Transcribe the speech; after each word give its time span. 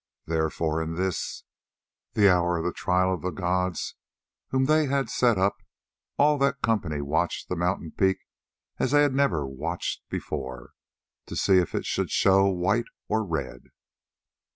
Therefore 0.25 0.81
in 0.81 0.95
this, 0.95 1.43
the 2.13 2.27
hour 2.27 2.57
of 2.57 2.65
the 2.65 2.73
trial 2.73 3.13
of 3.13 3.21
the 3.21 3.29
gods 3.29 3.93
whom 4.47 4.65
they 4.65 4.87
had 4.87 5.11
set 5.11 5.37
up, 5.37 5.61
all 6.17 6.39
that 6.39 6.63
company 6.63 7.01
watched 7.01 7.49
the 7.49 7.55
mountain 7.55 7.91
peak 7.91 8.25
as 8.79 8.89
they 8.89 9.03
had 9.03 9.13
never 9.13 9.45
watched 9.45 10.01
before, 10.09 10.71
to 11.27 11.35
see 11.35 11.59
if 11.59 11.75
it 11.75 11.85
should 11.85 12.09
show 12.09 12.47
white 12.47 12.85
or 13.09 13.23
red. 13.23 13.65